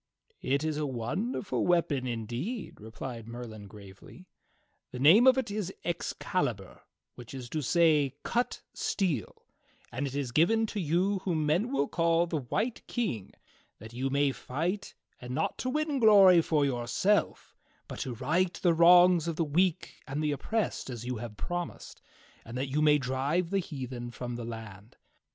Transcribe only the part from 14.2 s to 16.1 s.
fight, not to win